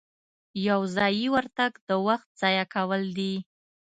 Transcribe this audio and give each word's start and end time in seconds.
یو 0.67 0.81
ځایي 0.95 1.25
ورتګ 1.35 1.71
د 1.87 1.89
وخت 2.07 2.27
ضایع 2.41 2.65
کول 2.75 3.01
دي. 3.17 3.33